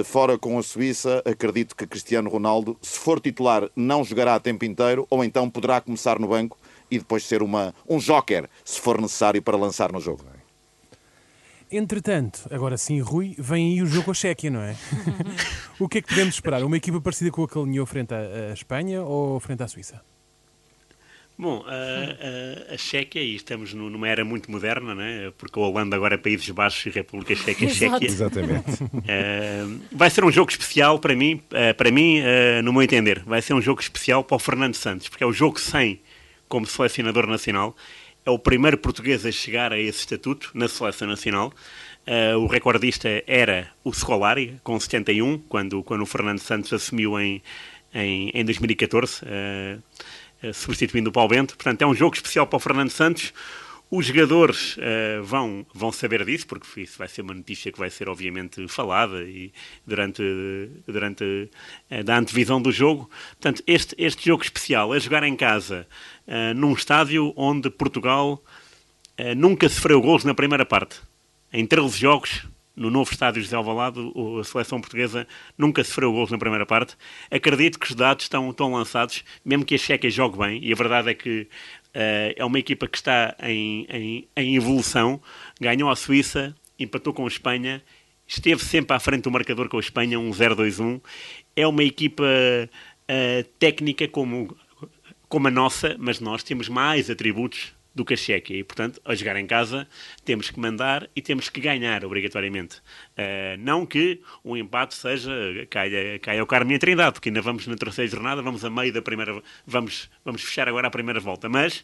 fora 0.04 0.38
com 0.38 0.58
a 0.58 0.62
Suíça, 0.62 1.22
acredito 1.24 1.74
que 1.76 1.86
Cristiano 1.86 2.30
Ronaldo, 2.30 2.76
se 2.82 2.98
for 2.98 3.20
titular, 3.20 3.68
não 3.74 4.04
jogará 4.04 4.34
a 4.34 4.40
tempo 4.40 4.64
inteiro, 4.64 5.06
ou 5.10 5.24
então 5.24 5.48
poderá 5.48 5.80
começar 5.80 6.18
no 6.18 6.28
banco 6.28 6.58
e 6.90 6.98
depois 6.98 7.24
ser 7.24 7.42
uma, 7.42 7.74
um 7.88 7.98
joker, 7.98 8.48
se 8.64 8.80
for 8.80 9.00
necessário, 9.00 9.42
para 9.42 9.56
lançar 9.56 9.92
no 9.92 10.00
jogo. 10.00 10.24
Entretanto, 11.70 12.48
agora 12.50 12.78
sim, 12.78 12.98
Rui, 13.00 13.34
vem 13.38 13.72
aí 13.72 13.82
o 13.82 13.86
jogo 13.86 14.10
a 14.10 14.14
Chequia, 14.14 14.50
não 14.50 14.62
é? 14.62 14.74
o 15.78 15.86
que 15.86 15.98
é 15.98 16.02
que 16.02 16.08
podemos 16.08 16.34
esperar? 16.34 16.64
Uma 16.64 16.78
equipa 16.78 16.98
parecida 16.98 17.30
com 17.30 17.44
a 17.44 17.48
que 17.48 17.58
alinhou 17.58 17.84
frente 17.84 18.14
à, 18.14 18.52
Espanha 18.54 19.02
ou 19.02 19.38
frente 19.38 19.62
à 19.62 19.68
Suíça? 19.68 20.00
Bom, 21.38 21.64
a, 21.66 22.70
a, 22.70 22.74
a 22.74 22.76
Chequia, 22.76 23.22
e 23.22 23.36
estamos 23.36 23.72
numa 23.72 24.08
era 24.08 24.24
muito 24.24 24.50
moderna, 24.50 24.94
né? 24.94 25.32
porque 25.38 25.58
a 25.58 25.62
Holanda 25.62 25.94
agora 25.94 26.16
é 26.16 26.18
Países 26.18 26.50
Baixos 26.50 26.84
e 26.86 26.90
República 26.90 27.34
Checa 27.36 27.64
é 27.64 27.68
Chequia. 27.68 28.08
Exatamente. 28.08 28.82
Uh, 28.82 29.80
vai 29.92 30.10
ser 30.10 30.24
um 30.24 30.32
jogo 30.32 30.50
especial 30.50 30.98
para 30.98 31.14
mim, 31.14 31.40
uh, 31.52 31.74
para 31.76 31.90
mim 31.92 32.20
uh, 32.20 32.62
no 32.64 32.72
meu 32.72 32.82
entender. 32.82 33.22
Vai 33.24 33.40
ser 33.40 33.54
um 33.54 33.62
jogo 33.62 33.80
especial 33.80 34.24
para 34.24 34.34
o 34.34 34.38
Fernando 34.38 34.74
Santos, 34.74 35.08
porque 35.08 35.22
é 35.22 35.26
o 35.26 35.32
jogo 35.32 35.60
100 35.60 36.00
como 36.48 36.66
selecionador 36.66 37.26
nacional 37.26 37.76
é 38.28 38.30
o 38.30 38.38
primeiro 38.38 38.76
português 38.76 39.24
a 39.24 39.32
chegar 39.32 39.72
a 39.72 39.78
esse 39.78 40.00
estatuto 40.00 40.50
na 40.52 40.68
seleção 40.68 41.08
nacional. 41.08 41.50
Uh, 42.06 42.38
o 42.38 42.46
recordista 42.46 43.08
era 43.26 43.70
o 43.82 43.90
Scolari, 43.90 44.60
com 44.62 44.78
71, 44.78 45.38
quando, 45.48 45.82
quando 45.82 46.02
o 46.02 46.06
Fernando 46.06 46.38
Santos 46.38 46.70
assumiu 46.72 47.18
em, 47.18 47.42
em, 47.94 48.30
em 48.34 48.44
2014, 48.44 49.22
uh, 49.22 49.26
uh, 49.26 49.82
substituindo 50.52 51.10
o 51.10 51.12
Paulo 51.12 51.30
Bento. 51.30 51.56
Portanto, 51.56 51.82
é 51.82 51.86
um 51.86 51.94
jogo 51.94 52.14
especial 52.14 52.46
para 52.46 52.56
o 52.56 52.60
Fernando 52.60 52.90
Santos. 52.90 53.32
Os 53.90 54.04
jogadores 54.04 54.76
uh, 54.76 55.24
vão, 55.24 55.66
vão 55.72 55.90
saber 55.90 56.22
disso, 56.22 56.46
porque 56.46 56.82
isso 56.82 56.98
vai 56.98 57.08
ser 57.08 57.22
uma 57.22 57.32
notícia 57.32 57.72
que 57.72 57.78
vai 57.78 57.88
ser, 57.88 58.06
obviamente, 58.06 58.68
falada 58.68 59.22
e 59.22 59.50
durante, 59.86 60.22
durante 60.86 61.24
uh, 61.24 62.10
a 62.10 62.18
antevisão 62.18 62.60
do 62.60 62.70
jogo. 62.70 63.08
Portanto, 63.40 63.62
este, 63.66 63.94
este 63.96 64.26
jogo 64.26 64.42
especial 64.42 64.94
é 64.94 65.00
jogar 65.00 65.22
em 65.22 65.34
casa, 65.34 65.86
uh, 66.26 66.54
num 66.54 66.74
estádio 66.74 67.32
onde 67.34 67.70
Portugal 67.70 68.42
nunca 69.36 69.68
sofreu 69.68 70.00
gols 70.00 70.22
na 70.22 70.32
primeira 70.32 70.64
parte. 70.64 71.00
Em 71.52 71.66
13 71.66 71.98
jogos, 71.98 72.46
no 72.78 72.90
novo 72.90 73.10
estádio 73.10 73.42
José 73.42 73.56
Alvalade, 73.56 73.98
a 74.40 74.44
seleção 74.44 74.80
portuguesa 74.80 75.26
nunca 75.56 75.82
sofreu 75.82 76.12
gols 76.12 76.30
na 76.30 76.38
primeira 76.38 76.64
parte. 76.64 76.96
Acredito 77.30 77.78
que 77.78 77.86
os 77.86 77.94
dados 77.94 78.24
estão, 78.24 78.48
estão 78.50 78.72
lançados, 78.72 79.24
mesmo 79.44 79.64
que 79.64 79.74
a 79.74 79.78
Checa 79.78 80.08
jogue 80.08 80.38
bem, 80.38 80.64
e 80.64 80.72
a 80.72 80.76
verdade 80.76 81.10
é 81.10 81.14
que 81.14 81.40
uh, 81.40 82.34
é 82.36 82.44
uma 82.44 82.58
equipa 82.58 82.86
que 82.86 82.96
está 82.96 83.36
em, 83.42 83.86
em, 83.90 84.28
em, 84.36 84.56
evolução, 84.56 85.20
ganhou 85.60 85.90
a 85.90 85.96
Suíça, 85.96 86.54
empatou 86.78 87.12
com 87.12 87.24
a 87.24 87.28
Espanha, 87.28 87.82
esteve 88.26 88.62
sempre 88.62 88.96
à 88.96 89.00
frente 89.00 89.24
do 89.24 89.30
marcador 89.30 89.68
com 89.68 89.76
a 89.76 89.80
Espanha, 89.80 90.18
um 90.18 90.30
0-2-1. 90.30 91.00
É 91.56 91.66
uma 91.66 91.82
equipa 91.82 92.24
uh, 92.24 93.44
técnica 93.58 94.06
como, 94.06 94.56
como 95.28 95.48
a 95.48 95.50
nossa, 95.50 95.96
mas 95.98 96.20
nós 96.20 96.44
temos 96.44 96.68
mais 96.68 97.10
atributos 97.10 97.76
do 97.98 98.04
que 98.04 98.14
a 98.14 98.16
Chequia. 98.16 98.56
E, 98.56 98.64
portanto, 98.64 99.00
a 99.04 99.14
jogar 99.14 99.36
em 99.36 99.46
casa, 99.46 99.86
temos 100.24 100.50
que 100.50 100.58
mandar 100.58 101.10
e 101.14 101.20
temos 101.20 101.48
que 101.48 101.60
ganhar, 101.60 102.04
obrigatoriamente. 102.04 102.76
Uh, 102.76 103.58
não 103.58 103.84
que 103.84 104.22
o 104.44 104.56
empate 104.56 104.94
seja, 104.94 105.30
caia, 105.68 106.18
caia 106.20 106.42
o 106.42 106.46
Carme 106.46 106.76
a 106.76 106.78
Trindade, 106.78 107.12
porque 107.12 107.28
ainda 107.28 107.42
vamos 107.42 107.66
na 107.66 107.76
terceira 107.76 108.10
jornada, 108.10 108.40
vamos 108.40 108.64
a 108.64 108.70
meio 108.70 108.92
da 108.92 109.02
primeira, 109.02 109.42
vamos, 109.66 110.08
vamos 110.24 110.42
fechar 110.42 110.68
agora 110.68 110.86
a 110.86 110.90
primeira 110.90 111.18
volta. 111.18 111.48
Mas 111.48 111.82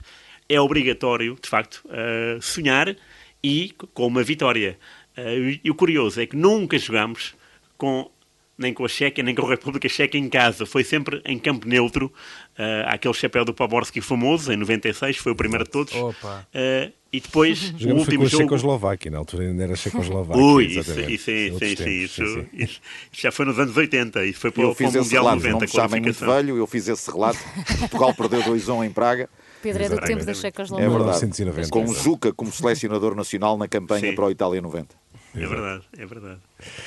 é 0.49 0.61
obrigatório, 0.61 1.37
de 1.40 1.49
facto, 1.49 1.85
uh, 1.87 2.40
sonhar 2.40 2.97
e 3.42 3.73
com 3.92 4.06
uma 4.06 4.23
vitória. 4.23 4.78
Uh, 5.18 5.59
e 5.64 5.71
o 5.71 5.75
curioso 5.75 6.21
é 6.21 6.26
que 6.26 6.37
nunca 6.37 6.78
jogamos 6.78 7.35
com 7.76 8.09
nem 8.56 8.73
com 8.73 8.84
a 8.84 8.88
Chequia, 8.88 9.23
nem 9.25 9.34
com 9.34 9.44
a 9.46 9.49
República 9.50 9.88
Checa 9.88 10.16
em 10.16 10.28
casa. 10.28 10.64
Foi 10.66 10.84
sempre 10.84 11.20
em 11.25 11.38
campo 11.38 11.66
neutro. 11.68 12.06
Uh, 12.58 12.87
aquele 12.87 13.14
chapéu 13.14 13.44
do 13.44 13.52
Paborski 13.52 14.00
famoso, 14.00 14.52
em 14.52 14.56
96, 14.56 15.16
foi 15.16 15.32
o 15.32 15.34
primeiro 15.34 15.64
de 15.64 15.70
todos. 15.70 15.94
Opa. 15.94 16.46
Uh, 16.54 16.92
e 17.12 17.20
depois 17.20 17.70
o 17.84 17.88
último 17.94 18.18
com 18.20 18.25
a 18.25 18.28
jogo. 18.28 18.42
Checoslováquia, 18.44 19.11
na 19.11 19.18
altura 19.18 19.44
ainda 19.44 19.62
era 19.64 19.76
Checoslováquia. 19.76 20.42
Ui, 20.42 20.64
isso, 20.66 20.80
isso, 20.80 21.30
isso, 21.30 21.52
Outros 21.54 21.70
isso, 21.73 21.84
tempos, 21.84 22.02
isso, 22.02 22.25
sim, 22.26 22.34
sim. 22.34 22.49
isso- 22.52 22.80
isso 23.12 23.23
já 23.23 23.30
foi 23.32 23.44
nos 23.46 23.58
anos 23.58 23.76
80. 23.76 24.25
Isso 24.25 24.38
foi 24.40 24.50
para, 24.50 24.62
Eu 24.62 24.70
o- 24.70 24.75
para 24.75 24.87
Mundial 24.87 25.25
relato, 25.25 25.42
não 25.42 25.50
90, 25.52 25.64
me 25.66 25.70
chamem 25.73 26.00
muito 26.00 26.25
velho, 26.26 26.56
eu 26.56 26.66
fiz 26.66 26.88
esse 26.88 27.11
relato. 27.11 27.38
Portugal 27.80 28.14
perdeu 28.14 28.42
2-1 28.42 28.84
em 28.84 28.90
Praga. 28.90 29.28
Pedro 29.62 29.82
é 29.82 29.88
do 29.88 29.99
tempo 30.00 30.25
da 30.25 30.32
É 30.32 30.34
Checoslováquia. 30.34 30.90
verdade. 30.90 31.25
1990, 31.26 31.70
Com. 31.70 31.87
Juca 31.94 32.32
como 32.32 32.52
selecionador 32.52 33.14
nacional 33.14 33.56
na 33.56 33.66
campanha 33.66 34.11
Sim. 34.11 34.14
para 34.14 34.26
o 34.26 34.30
Itália 34.30 34.61
90. 34.61 34.94
É 35.36 35.46
verdade, 35.46 35.82
é 35.98 36.06
verdade. 36.06 36.40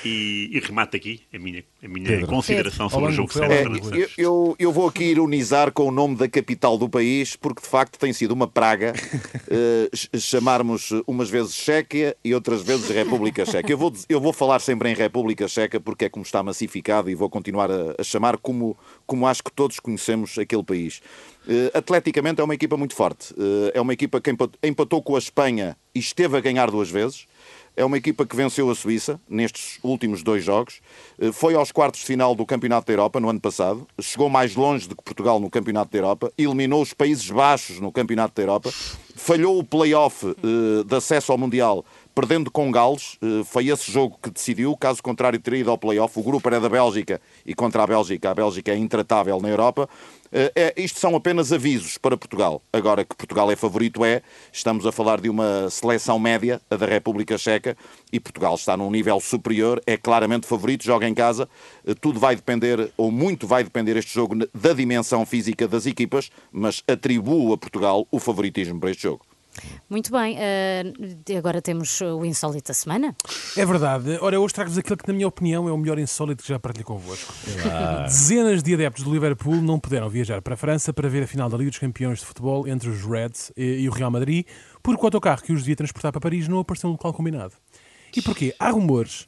E, 0.05 0.49
e 0.53 0.59
remata 0.59 0.95
aqui 0.95 1.21
a 1.33 1.37
minha, 1.37 1.63
a 1.83 1.87
minha 1.87 2.07
Pedro. 2.07 2.27
consideração 2.27 2.89
sobre 2.89 3.09
o 3.09 3.11
jogo 3.11 3.29
longo- 3.33 3.33
Sérgio 3.33 3.53
ao 3.55 3.61
É, 3.61 3.63
longo- 3.75 3.83
Fernandes 3.89 4.13
eu, 4.17 4.23
eu, 4.47 4.55
eu 4.57 4.71
vou 4.71 4.87
aqui 4.87 5.03
ironizar 5.03 5.71
com 5.73 5.83
o 5.87 5.91
nome 5.91 6.15
da 6.15 6.29
capital 6.29 6.77
do 6.77 6.87
país, 6.87 7.35
porque 7.35 7.61
de 7.61 7.67
facto 7.67 7.99
tem 7.99 8.13
sido 8.13 8.31
uma 8.31 8.47
praga 8.47 8.93
ch- 9.93 10.09
chamarmos 10.19 10.91
umas 11.05 11.29
vezes 11.29 11.53
Chequia 11.53 12.15
e 12.23 12.33
outras 12.33 12.61
vezes 12.61 12.89
República 12.89 13.45
Checa. 13.45 13.71
Eu 13.71 13.77
vou, 13.77 13.93
eu 14.07 14.19
vou 14.21 14.33
falar 14.33 14.59
sempre 14.59 14.89
em 14.89 14.95
República 14.95 15.47
Checa 15.47 15.79
porque 15.79 16.05
é 16.05 16.09
como 16.09 16.23
está 16.25 16.41
massificado 16.41 17.09
e 17.09 17.15
vou 17.15 17.29
continuar 17.29 17.69
a, 17.71 17.95
a 17.99 18.03
chamar 18.03 18.37
como, 18.37 18.77
como 19.05 19.27
acho 19.27 19.43
que 19.43 19.51
todos 19.51 19.79
conhecemos 19.79 20.37
aquele 20.37 20.63
país. 20.63 21.01
Eh, 21.49 21.71
atleticamente 21.73 22.41
é 22.41 22.43
uma 22.43 22.55
equipa 22.55 22.75
muito 22.77 22.93
forte. 22.95 23.33
Eh, 23.37 23.71
é 23.75 23.81
uma 23.81 23.93
equipa 23.93 24.19
que 24.19 24.31
empat- 24.31 24.57
empatou 24.63 25.01
com 25.01 25.15
a 25.15 25.19
Espanha 25.19 25.77
e 25.95 25.99
esteve 25.99 26.37
a 26.37 26.41
ganhar 26.41 26.69
duas 26.71 26.89
vezes. 26.89 27.25
É 27.77 27.85
uma 27.85 27.95
equipa 27.95 28.25
que 28.25 28.35
venceu 28.35 28.67
a 28.71 28.75
Suíça 28.75 29.21
nestes 29.29 29.77
últimos 29.83 30.23
dois 30.23 30.43
jogos. 30.43 30.81
Eh, 31.19 31.31
Foi 31.31 31.53
aos 31.53 31.71
quartos 31.71 31.99
de 31.99 32.07
final 32.07 32.33
do 32.33 32.43
Campeonato 32.43 32.87
da 32.87 32.93
Europa 32.93 33.19
no 33.19 33.29
ano 33.29 33.39
passado. 33.39 33.87
Chegou 34.01 34.29
mais 34.29 34.55
longe 34.55 34.89
do 34.89 34.95
que 34.95 35.03
Portugal 35.03 35.39
no 35.39 35.47
Campeonato 35.47 35.91
da 35.91 35.97
Europa. 35.99 36.33
Eliminou 36.35 36.81
os 36.81 36.91
Países 36.95 37.29
Baixos 37.29 37.79
no 37.79 37.91
Campeonato 37.91 38.33
da 38.33 38.41
Europa. 38.41 38.71
Falhou 39.15 39.59
o 39.59 39.63
play-off 39.63 40.25
eh, 40.25 40.83
de 40.83 40.95
acesso 40.95 41.31
ao 41.31 41.37
Mundial 41.37 41.85
perdendo 42.17 42.49
com 42.49 42.71
Gales. 42.71 43.15
Eh, 43.21 43.43
Foi 43.45 43.67
esse 43.67 43.91
jogo 43.91 44.17
que 44.19 44.31
decidiu. 44.31 44.75
Caso 44.75 45.03
contrário, 45.03 45.39
teria 45.39 45.59
ido 45.59 45.69
ao 45.69 45.77
play-off. 45.77 46.19
O 46.19 46.23
grupo 46.23 46.49
era 46.49 46.59
da 46.59 46.67
Bélgica 46.67 47.21
e 47.45 47.53
contra 47.53 47.83
a 47.83 47.87
Bélgica, 47.87 48.31
a 48.31 48.33
Bélgica 48.33 48.71
é 48.71 48.75
intratável 48.75 49.39
na 49.39 49.47
Europa. 49.47 49.87
Eh, 50.31 50.51
é- 50.55 50.73
isto 50.75 50.99
são 50.99 51.15
apenas 51.15 51.53
avisos 51.53 51.99
para 51.99 52.17
Portugal. 52.17 52.59
Agora 52.73 53.05
que 53.05 53.15
Portugal 53.15 53.51
é 53.51 53.55
favorito, 53.55 54.03
é. 54.03 54.23
Estamos 54.51 54.87
a 54.87 54.91
falar 54.91 55.21
de 55.21 55.29
uma 55.29 55.69
seleção 55.69 56.17
média, 56.17 56.59
a 56.71 56.75
da 56.75 56.87
República 56.87 57.37
Checa, 57.37 57.77
e 58.11 58.19
Portugal 58.19 58.55
está 58.55 58.75
num 58.75 58.89
nível 58.89 59.19
superior, 59.19 59.79
é 59.85 59.95
claramente 59.95 60.47
favorito, 60.47 60.83
joga 60.83 61.07
em 61.07 61.13
casa. 61.13 61.47
Eh, 61.85 61.93
Tudo 61.93 62.19
vai 62.19 62.35
depender, 62.35 62.91
ou 62.97 63.11
muito 63.11 63.45
vai 63.45 63.63
depender 63.63 63.95
este 63.95 64.11
jogo 64.11 64.35
da 64.55 64.73
dimensão 64.73 65.23
física 65.23 65.67
das 65.67 65.85
equipas, 65.85 66.31
mas 66.51 66.81
atribuo 66.87 67.53
a 67.53 67.57
Portugal 67.59 68.07
o 68.09 68.19
favoritismo 68.19 68.79
para 68.79 68.89
este 68.89 69.03
jogo. 69.03 69.26
Muito 69.89 70.11
bem, 70.11 70.35
eh, 70.39 70.83
agora 71.37 71.61
temos 71.61 72.01
o 72.01 72.25
insólito 72.25 72.67
da 72.69 72.73
semana. 72.73 73.15
É 73.55 73.65
verdade. 73.65 74.17
Ora, 74.21 74.39
hoje 74.39 74.53
trago-vos 74.53 74.77
aquilo 74.77 74.97
que, 74.97 75.07
na 75.07 75.13
minha 75.13 75.27
opinião, 75.27 75.67
é 75.67 75.71
o 75.71 75.77
melhor 75.77 75.97
insólito 75.99 76.43
que 76.43 76.49
já 76.49 76.59
partilhei 76.59 76.85
convosco. 76.85 77.33
Dezenas 78.05 78.61
de 78.61 78.73
adeptos 78.73 79.03
do 79.03 79.11
Liverpool 79.11 79.55
não 79.61 79.79
puderam 79.79 80.09
viajar 80.09 80.41
para 80.41 80.53
a 80.53 80.57
França 80.57 80.91
para 80.93 81.07
ver 81.09 81.23
a 81.23 81.27
final 81.27 81.49
da 81.49 81.57
Liga 81.57 81.69
dos 81.69 81.79
Campeões 81.79 82.19
de 82.19 82.25
Futebol 82.25 82.67
entre 82.67 82.89
os 82.89 83.03
Reds 83.03 83.51
e, 83.55 83.81
e 83.81 83.89
o 83.89 83.91
Real 83.91 84.11
Madrid, 84.11 84.45
porque 84.83 85.01
o 85.01 85.05
autocarro 85.05 85.41
que 85.41 85.53
os 85.53 85.59
devia 85.59 85.75
transportar 85.75 86.11
para 86.11 86.21
Paris 86.21 86.47
não 86.47 86.59
apareceu 86.59 86.87
no 86.89 86.93
local 86.93 87.13
combinado. 87.13 87.53
E 88.15 88.21
porquê? 88.21 88.55
Há 88.59 88.69
rumores 88.69 89.27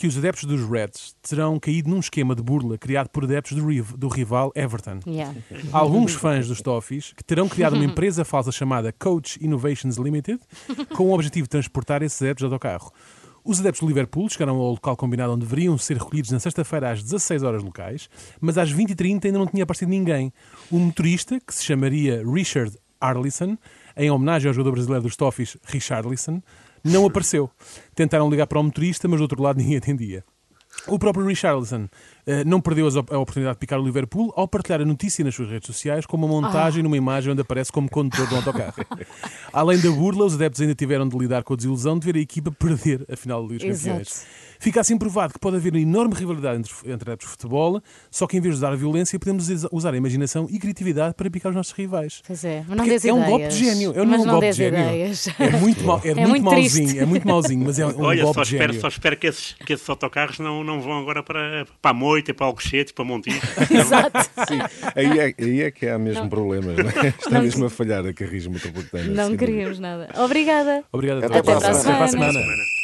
que 0.00 0.06
os 0.06 0.16
adeptos 0.16 0.44
dos 0.44 0.66
Reds 0.66 1.14
terão 1.20 1.60
caído 1.60 1.90
num 1.90 2.00
esquema 2.00 2.34
de 2.34 2.42
burla 2.42 2.78
criado 2.78 3.08
por 3.10 3.22
adeptos 3.24 3.54
do, 3.54 3.66
riv- 3.66 3.92
do 3.98 4.08
rival 4.08 4.50
Everton. 4.54 4.98
Yeah. 5.06 5.34
Alguns 5.72 6.14
fãs 6.14 6.48
dos 6.48 6.62
Toffees 6.62 7.12
que 7.14 7.22
terão 7.22 7.46
criado 7.46 7.74
uma 7.74 7.84
empresa 7.84 8.24
falsa 8.24 8.50
chamada 8.50 8.92
Coach 8.92 9.38
Innovations 9.44 9.96
Limited 9.98 10.40
com 10.96 11.04
o 11.04 11.12
objetivo 11.12 11.44
de 11.44 11.50
transportar 11.50 12.02
esses 12.02 12.20
adeptos 12.22 12.40
de 12.48 12.52
autocarro. 12.54 12.90
Os 13.44 13.60
adeptos 13.60 13.82
do 13.82 13.88
Liverpool 13.88 14.26
chegaram 14.30 14.56
ao 14.56 14.70
local 14.70 14.96
combinado 14.96 15.34
onde 15.34 15.44
deveriam 15.44 15.76
ser 15.76 15.98
recolhidos 15.98 16.30
na 16.30 16.40
sexta-feira 16.40 16.92
às 16.92 17.02
16 17.02 17.42
horas 17.42 17.62
locais, 17.62 18.08
mas 18.40 18.56
às 18.56 18.72
20h30 18.72 19.26
ainda 19.26 19.38
não 19.38 19.46
tinha 19.46 19.64
aparecido 19.64 19.90
ninguém. 19.90 20.32
O 20.70 20.78
motorista, 20.78 21.38
que 21.46 21.54
se 21.54 21.62
chamaria 21.62 22.22
Richard 22.26 22.74
Arlison, 22.98 23.58
em 23.96 24.10
homenagem 24.10 24.48
ao 24.48 24.54
jogador 24.54 24.72
brasileiro 24.72 25.02
dos 25.02 25.14
Toffees, 25.16 25.58
Richarlison, 25.64 26.42
não 26.84 27.06
apareceu. 27.06 27.50
Tentaram 27.94 28.30
ligar 28.30 28.46
para 28.46 28.58
o 28.58 28.62
motorista, 28.62 29.08
mas 29.08 29.18
do 29.18 29.22
outro 29.22 29.42
lado 29.42 29.58
ninguém 29.58 29.76
atendia. 29.76 30.24
O 30.86 30.98
próprio 30.98 31.26
Richarlison 31.26 31.88
não 32.46 32.60
perdeu 32.60 32.86
a 32.86 33.18
oportunidade 33.18 33.56
de 33.56 33.60
picar 33.60 33.78
o 33.80 33.84
Liverpool 33.84 34.32
ao 34.36 34.46
partilhar 34.46 34.80
a 34.80 34.84
notícia 34.84 35.24
nas 35.24 35.34
suas 35.34 35.50
redes 35.50 35.66
sociais 35.66 36.06
com 36.06 36.16
uma 36.16 36.28
montagem 36.28 36.82
numa 36.82 36.96
imagem 36.96 37.32
onde 37.32 37.42
aparece 37.42 37.70
como 37.72 37.88
condutor 37.88 38.26
de 38.26 38.34
um 38.34 38.36
autocarro. 38.38 38.74
Além 39.52 39.78
da 39.80 39.90
burla, 39.90 40.24
os 40.24 40.34
adeptos 40.34 40.60
ainda 40.60 40.74
tiveram 40.74 41.08
de 41.08 41.16
lidar 41.16 41.42
com 41.42 41.54
a 41.54 41.56
desilusão 41.56 41.98
de 41.98 42.06
ver 42.06 42.16
a 42.16 42.20
equipa 42.20 42.50
perder 42.50 43.04
a 43.10 43.16
final 43.16 43.46
dos. 43.46 43.62
Campeões. 43.62 44.26
Fica 44.60 44.78
assim 44.82 44.98
provado 44.98 45.32
que 45.32 45.38
pode 45.38 45.56
haver 45.56 45.72
uma 45.72 45.80
enorme 45.80 46.14
rivalidade 46.14 46.58
entre, 46.58 46.74
entre 46.92 47.10
adeptos 47.10 47.28
de 47.28 47.30
futebol, 47.30 47.80
só 48.10 48.26
que 48.26 48.36
em 48.36 48.40
vez 48.42 48.54
de 48.54 48.58
usar 48.58 48.74
a 48.74 48.76
violência, 48.76 49.18
podemos 49.18 49.48
usar 49.72 49.94
a 49.94 49.96
imaginação 49.96 50.46
e 50.50 50.58
criatividade 50.58 51.14
para 51.14 51.30
picar 51.30 51.48
os 51.48 51.56
nossos 51.56 51.72
rivais. 51.72 52.20
Pois 52.26 52.44
é, 52.44 52.62
mas 52.68 52.76
não 52.76 52.84
Porque 52.84 53.08
é 53.08 53.14
um 53.14 53.24
golpe 53.24 53.48
de 53.48 53.56
gênio. 53.56 53.92
É 53.96 54.02
um 54.02 54.04
mas 54.04 54.22
não 54.22 54.32
golpe 54.32 54.50
de 54.50 54.56
gênio. 54.56 54.78
ideias. 54.80 55.28
É 55.38 55.50
muito, 55.58 55.82
mal, 55.82 56.00
é 56.04 56.14
muito, 56.14 56.28
muito 56.28 56.44
mauzinho, 56.44 56.86
triste. 56.88 56.98
é 56.98 57.06
muito 57.06 57.26
mauzinho, 57.26 57.64
mas 57.64 57.78
é 57.78 57.86
um 57.88 58.02
Olha, 58.02 58.22
golpe 58.22 58.34
só 58.34 58.42
de 58.42 58.54
espero, 58.54 58.72
gênio. 58.74 58.80
só 58.82 58.88
espero 58.88 59.16
que 59.16 59.26
esses, 59.28 59.52
que 59.64 59.72
esses 59.72 59.88
autocarros 59.88 60.38
não, 60.38 60.62
não 60.62 60.82
vão 60.82 60.98
agora 61.00 61.22
para, 61.22 61.66
para 61.80 61.90
a 61.90 61.94
Moita, 62.20 62.34
para 62.34 62.46
Alcochete, 62.46 62.92
para 62.92 63.04
Montijo. 63.04 63.40
Exato. 63.70 64.18
Sim, 64.46 64.58
aí 64.94 65.18
é, 65.18 65.34
aí 65.38 65.62
é 65.62 65.70
que 65.70 65.86
há 65.88 65.98
mesmo 65.98 66.28
problemas, 66.28 66.76
não 66.76 66.90
é? 67.02 67.08
Está 67.08 67.30
Não- 67.30 67.42
mesmo 67.42 67.64
a 67.64 67.70
falhar 67.70 68.04
a 68.06 68.12
carris 68.12 68.46
metropolitana. 68.46 69.04
Não 69.04 69.36
queríamos 69.36 69.78
nada. 69.78 70.08
Obrigada. 70.18 70.84
Obrigado 70.92 71.22
a 71.22 71.26
Até 71.26 71.42
todos. 71.42 71.62
para 71.62 71.68
a 71.68 71.80
Até 71.80 71.82
para 71.92 72.04
a 72.04 72.08
semana. 72.08 72.32
semana. 72.32 72.32
Semana. 72.32 72.79